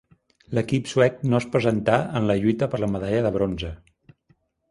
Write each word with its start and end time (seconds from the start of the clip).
L'equip 0.57 0.87
suec 0.91 1.19
no 1.33 1.41
es 1.41 1.45
presentà 1.55 1.99
en 2.21 2.27
la 2.31 2.37
lluita 2.45 2.71
per 2.73 2.81
la 2.85 2.91
medalla 2.95 3.23
de 3.27 3.33
bronze. 3.37 3.73